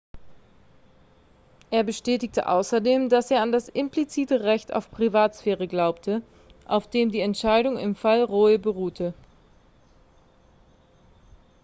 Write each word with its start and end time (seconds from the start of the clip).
er 1.69 1.83
bestätigte 1.83 2.49
außerdem 2.49 3.07
dass 3.09 3.29
er 3.29 3.39
an 3.43 3.51
das 3.51 3.69
implizite 3.69 4.41
recht 4.43 4.73
auf 4.73 4.89
privatsphäre 4.89 5.67
glaube 5.67 6.23
auf 6.65 6.89
dem 6.89 7.11
die 7.11 7.19
entscheidung 7.21 7.77
im 7.77 7.93
fall 7.93 8.23
roe 8.23 8.57
beruhe 8.57 9.13